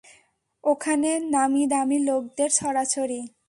ওখানে 0.63 1.09
নামী-দামী 1.29 1.97
লোকদের 1.99 2.49
ছড়াছড়ি। 2.51 3.19